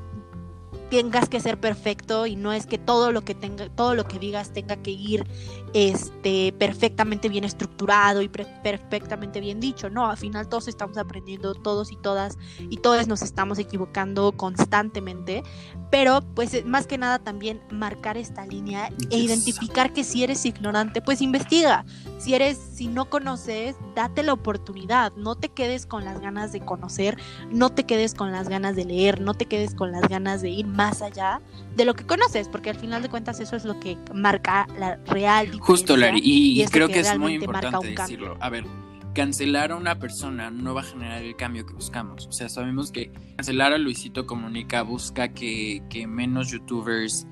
[0.92, 4.20] tengas que ser perfecto y no es que todo lo que tenga, todo lo que
[4.20, 5.26] digas tenga que ir
[5.74, 9.90] este, perfectamente bien estructurado y perfectamente bien dicho.
[9.90, 15.44] No, al final todos estamos aprendiendo, todos y todas, y todos nos estamos equivocando constantemente,
[15.92, 21.02] pero pues más que nada también marcar esta línea e identificar que si eres ignorante,
[21.02, 21.86] pues investiga.
[22.18, 26.62] Si eres, si no conoces, date la oportunidad, no te quedes con las ganas de
[26.62, 27.18] conocer,
[27.52, 30.50] no te quedes con las ganas de leer, no te quedes con las ganas de
[30.50, 31.42] ir más allá
[31.76, 34.96] de lo que conoces, porque al final de cuentas eso es lo que marca la
[35.08, 38.38] real Justo, Larry, y, creo que, es muy importante decirlo.
[38.40, 38.66] A ver,
[39.14, 42.28] cancelar a una persona no va a generar el cambio que buscamos.
[42.28, 47.28] O sea, sabemos que cancelar a Luisito Comunica busca que, menos youtubers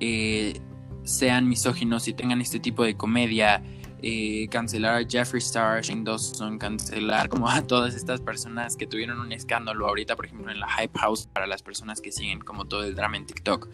[0.00, 0.60] eh,
[1.04, 3.62] sean misóginos y tengan este tipo de comedia.
[4.04, 9.20] Eh, cancelar a Jeffree Star, Shane Dawson, cancelar como a todas estas personas que tuvieron
[9.20, 12.64] un escándalo ahorita, por ejemplo, en la Hype House, para las personas que siguen como
[12.64, 13.68] todo el drama en TikTok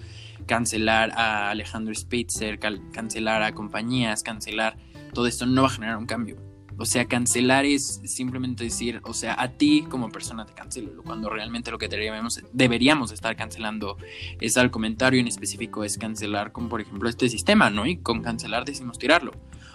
[0.47, 4.77] cancelar a Alejandro Spitzer, cancelar a compañías, cancelar
[5.13, 6.48] todo esto no va a generar un cambio.
[6.79, 11.29] O sea, cancelar es simplemente decir, o sea, a ti como persona te cancelo, cuando
[11.29, 13.97] realmente lo que deberíamos, deberíamos estar cancelando
[14.41, 17.85] es al comentario en específico, es cancelar con, por ejemplo, este sistema, ¿no?
[17.85, 19.33] Y con cancelar decimos tirarlo.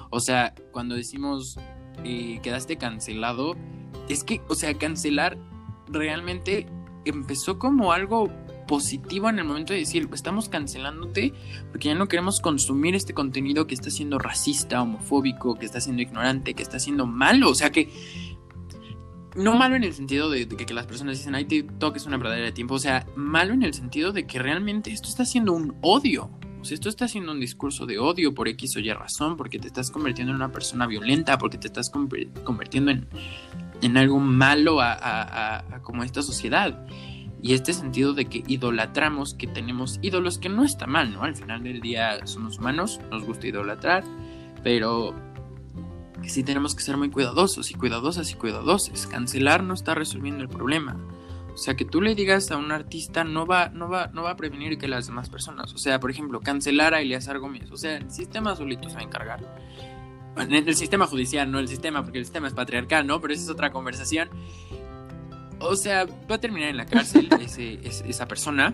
[0.10, 1.60] O sea, cuando decimos
[2.04, 3.56] eh, quedaste cancelado,
[4.10, 5.38] es que, o sea, cancelar
[5.88, 6.68] realmente
[7.06, 8.30] empezó como algo
[8.65, 11.34] positivo en el momento de decir, estamos cancelándote
[11.71, 16.02] porque ya no queremos consumir este contenido que está siendo racista, homofóbico, que está siendo
[16.02, 17.49] ignorante, que está siendo malo.
[17.49, 17.89] O sea que
[19.36, 22.45] no malo en el sentido de, que, las personas dicen, ay, TikTok es una verdadera
[22.45, 22.76] de tiempo.
[22.76, 26.30] O sea, malo en el sentido de que realmente esto está siendo un odio.
[26.62, 29.60] O sea, esto está siendo un discurso de odio por X o Y razón, porque
[29.60, 33.08] te estás convirtiendo en una persona violenta, porque te estás convirtiendo en,
[33.82, 36.88] en algo malo a como esta sociedad.
[37.44, 41.24] Y este sentido de que idolatramos, que tenemos ídolos, que no está mal, ¿no?
[41.24, 44.06] Al final del día somos humanos, nos gusta idolatrar,
[44.64, 45.14] pero
[46.24, 49.08] sí tenemos que ser muy cuidadosos y cuidadosas y cuidadosas.
[49.08, 50.96] Cancelar no está resolviendo el problema.
[51.54, 54.32] O sea, que tú le digas a un artista no va, no va, no va
[54.32, 55.74] a prevenir que las demás personas.
[55.74, 57.70] O sea, por ejemplo, cancelar a Elias Gómez.
[57.72, 59.42] O sea, el sistema solito se va a encargar.
[60.38, 63.20] En el sistema judicial, no el sistema, porque el sistema es patriarcal, ¿no?
[63.20, 64.30] Pero esa es otra conversación.
[65.63, 68.73] O sea, va a terminar en la cárcel esa persona.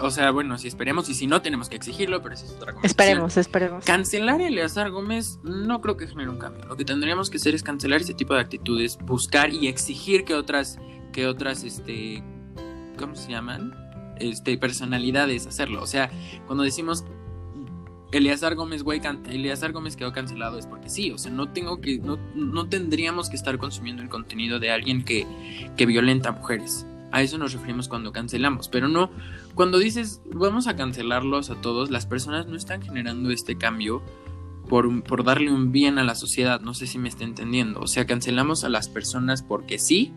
[0.00, 2.72] o sea, bueno, si esperemos y si no, tenemos que exigirlo, pero eso es otra
[2.72, 2.86] cosa.
[2.86, 3.84] Esperemos, esperemos.
[3.84, 6.64] Cancelar a Eleazar Gómez no creo que genere un cambio.
[6.66, 10.34] Lo que tendríamos que hacer es cancelar ese tipo de actitudes, buscar y exigir que
[10.34, 10.78] otras,
[11.12, 12.22] que otras, este,
[12.98, 13.74] ¿cómo se llaman?
[14.18, 15.82] Este, personalidades hacerlo.
[15.82, 16.10] O sea,
[16.46, 17.04] cuando decimos
[18.12, 19.00] Eleazar Gómez, güey,
[19.30, 23.30] Eleazar Gómez quedó cancelado es porque sí, o sea, no tengo que, no, no tendríamos
[23.30, 25.26] que estar consumiendo el contenido de alguien que,
[25.76, 26.86] que violenta a mujeres.
[27.10, 29.10] A eso nos referimos cuando cancelamos, pero no,
[29.54, 34.02] cuando dices vamos a cancelarlos a todos, las personas no están generando este cambio
[34.68, 37.86] por, por darle un bien a la sociedad, no sé si me está entendiendo, o
[37.86, 40.12] sea, cancelamos a las personas porque sí,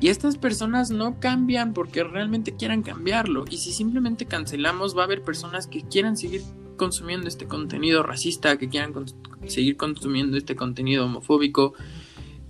[0.00, 3.44] y estas personas no cambian porque realmente quieran cambiarlo.
[3.50, 6.42] Y si simplemente cancelamos, va a haber personas que quieran seguir
[6.78, 8.94] consumiendo este contenido racista, que quieran
[9.46, 11.74] seguir consumiendo este contenido homofóbico,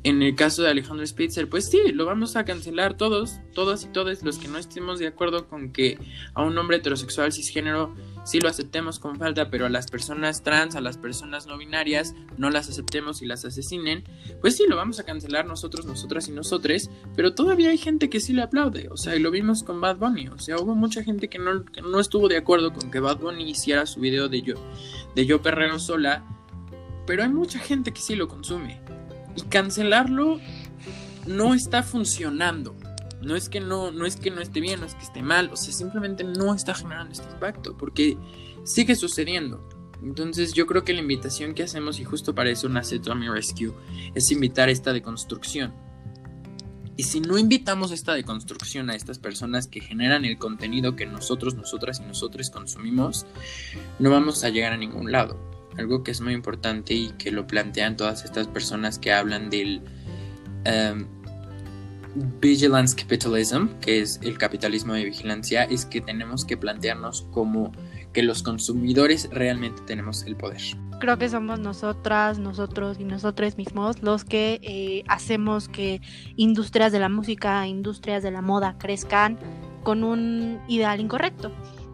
[0.05, 3.89] en el caso de Alejandro Spitzer, pues sí, lo vamos a cancelar todos, todas y
[3.89, 5.99] todos los que no estemos de acuerdo con que
[6.35, 7.95] a un hombre heterosexual cisgénero
[8.25, 12.15] sí lo aceptemos con falta, pero a las personas trans, a las personas no binarias,
[12.37, 14.05] no las aceptemos y las asesinen,
[14.41, 18.21] pues sí, lo vamos a cancelar nosotros, nosotras y nosotres, pero todavía hay gente que
[18.21, 21.03] sí le aplaude, o sea, y lo vimos con Bad Bunny, o sea, hubo mucha
[21.03, 24.43] gente que no, no estuvo de acuerdo con que Bad Bunny hiciera su video de
[24.43, 24.55] yo,
[25.17, 26.25] de yo perreo sola,
[27.07, 28.81] pero hay mucha gente que sí lo consume.
[29.37, 30.41] Y cancelarlo
[31.27, 32.75] no está funcionando.
[33.23, 35.51] No es que no, no es que no esté bien, no es que esté mal,
[35.53, 38.17] o sea, simplemente no está generando este impacto, porque
[38.65, 39.69] sigue sucediendo.
[40.03, 43.75] Entonces yo creo que la invitación que hacemos, y justo para eso nace Tommy Rescue,
[44.15, 45.75] es invitar esta deconstrucción.
[46.97, 51.55] Y si no invitamos esta deconstrucción a estas personas que generan el contenido que nosotros,
[51.55, 53.27] nosotras y nosotros consumimos,
[53.99, 55.48] no vamos a llegar a ningún lado
[55.79, 59.83] algo que es muy importante y que lo plantean todas estas personas que hablan del
[60.67, 61.07] um,
[62.41, 67.73] vigilance capitalism, que es el capitalismo de vigilancia, es que tenemos que plantearnos como
[68.13, 70.61] que los consumidores realmente tenemos el poder.
[71.01, 76.01] Creo que somos nosotras, nosotros y nosotros mismos los que eh, hacemos que
[76.37, 79.39] industrias de la música, industrias de la moda crezcan
[79.85, 81.53] con un ideal incorrecto.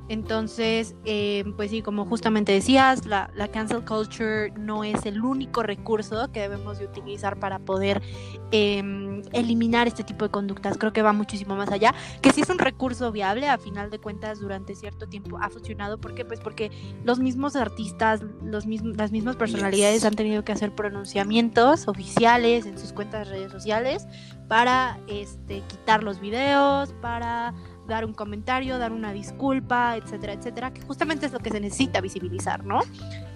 [0.09, 6.31] Entonces, eh, pues sí, como justamente decías, la, cancel culture no es el único recurso
[6.33, 8.03] que debemos de utilizar para poder
[8.51, 10.77] em, eliminar este tipo de conductas.
[10.77, 13.99] Creo que va muchísimo más allá, que sí es un recurso viable, a final de
[13.99, 15.99] cuentas durante cierto tiempo ha funcionado.
[15.99, 16.25] ¿Por qué?
[16.25, 16.71] Pues porque
[17.05, 22.79] los mismos artistas, los mismos, las mismas personalidades han tenido que hacer pronunciamientos oficiales en
[22.79, 24.07] sus cuentas de redes sociales
[24.49, 27.55] para este, quitar los videos, para
[27.87, 32.01] dar un comentario, dar una disculpa, etcétera, etcétera, que justamente es lo que se necesita
[32.01, 32.81] visibilizar, ¿no?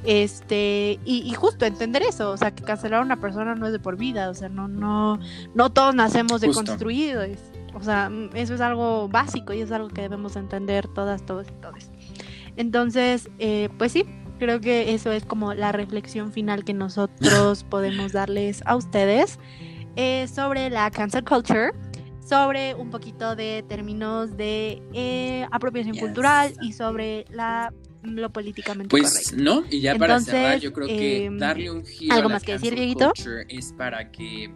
[0.05, 3.79] Este, y, justo entender eso, o sea, que cancelar a una persona no es de
[3.79, 5.19] por vida, o sea, no, no,
[5.55, 7.29] no todos nacemos deconstruidos,
[7.75, 11.47] o sea, mm, eso es algo básico y es algo que debemos entender todas, todos
[11.49, 11.91] y todos.
[12.57, 14.05] Entonces, eh, pues sí,
[14.39, 19.39] creo que eso es como la reflexión final que nosotros podemos darles a ustedes
[19.97, 21.73] eh, sobre la cancel culture
[22.29, 27.73] sobre un poquito de términos de eh, apropiación cultural y sobre la
[28.03, 32.15] lo políticamente pues no y ya para cerrar yo creo que em, darle un giro
[32.15, 33.13] algo más que decir Dieguito
[33.49, 34.53] es para que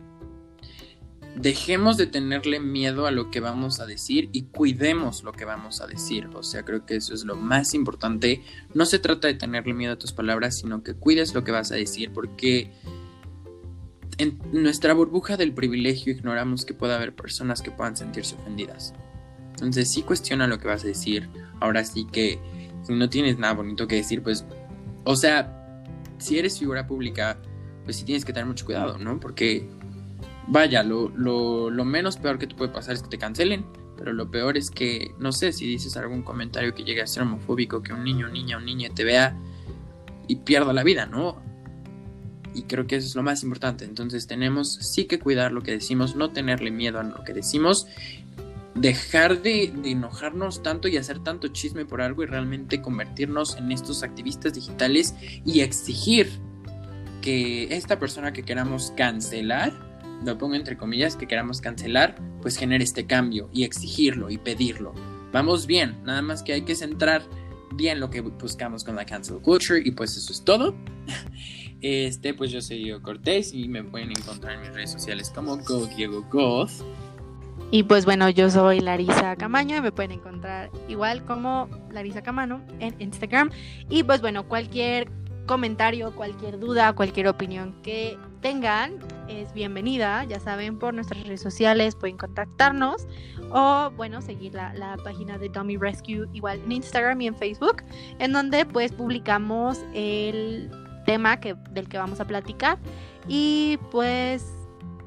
[1.35, 5.81] dejemos de tenerle miedo a lo que vamos a decir y cuidemos lo que vamos
[5.81, 6.29] a decir.
[6.35, 8.43] O sea, creo que eso es lo más importante.
[8.75, 11.73] No se trata de tenerle miedo a tus palabras, sino que cuides lo que vas
[11.73, 12.71] a decir porque
[14.19, 18.95] en nuestra burbuja del privilegio ignoramos que pueda haber personas que puedan sentirse ofendidas.
[19.53, 21.29] Entonces sí cuestiona lo que vas a decir.
[21.61, 22.39] Ahora sí que
[22.83, 24.45] si no tienes nada bonito que decir, pues,
[25.05, 25.59] o sea,
[26.19, 27.39] si eres figura pública,
[27.85, 29.19] pues sí tienes que tener mucho cuidado, ¿no?
[29.21, 29.69] Porque,
[30.49, 33.65] vaya, lo, lo, menos peor que te puede pasar es que te cancelen,
[33.97, 37.23] pero lo peor es que, no sé, si dices algún comentario que llegue a ser
[37.23, 39.37] homofóbico, que un niño, niña o niña te vea
[40.29, 41.43] y pierda la vida, ¿no?
[42.55, 43.85] Y creo que eso es lo más importante.
[43.85, 47.87] Entonces tenemos sí que cuidar lo que decimos, no tenerle miedo a lo que decimos,
[48.75, 54.03] dejar de, enojarnos tanto y hacer tanto chisme por algo y realmente convertirnos en estos
[54.03, 56.29] activistas digitales y exigir
[57.21, 59.73] que esta persona que queramos cancelar,
[60.25, 64.95] lo pongo entre comillas, que queramos cancelar, pues genere este cambio y exigirlo y pedirlo.
[65.33, 67.23] Vamos bien, nada más que hay que centrar
[67.75, 70.75] bien lo que buscamos con la cancel culture y pues eso es todo.
[71.83, 75.57] Este, pues yo soy Diego Cortés y me pueden encontrar en mis redes sociales como
[75.59, 76.25] Go Diego.
[77.73, 82.61] Y pues bueno, yo soy Larisa Camaño y me pueden encontrar igual como Larisa Camano
[82.79, 83.51] en Instagram.
[83.89, 85.11] Y pues bueno, cualquier
[85.47, 90.23] comentario, cualquier duda, cualquier opinión que tengan es bienvenida.
[90.25, 93.09] Ya saben, por nuestras redes sociales pueden contactarnos
[93.51, 97.83] o bueno, seguir la, la página de Dummy Rescue igual en Instagram y en Facebook,
[98.21, 100.71] en donde pues publicamos el
[101.05, 102.79] tema que, del que vamos a platicar.
[103.29, 104.45] Y pues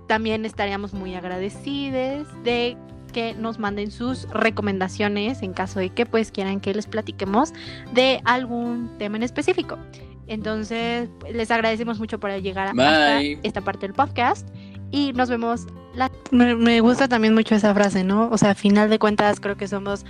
[0.08, 2.78] también estaríamos muy agradecidos de
[3.14, 7.54] que nos manden sus recomendaciones en caso de que pues quieran que les platiquemos
[7.93, 9.78] de algún tema en específico.
[10.28, 14.50] Entonces, les agradecemos mucho por llegar a esta parte del podcast
[14.91, 16.12] y nos vemos la...
[16.32, 18.30] Me, me gusta también mucho esa frase, ¿no?
[18.30, 20.06] O sea, a final de cuentas creo que somos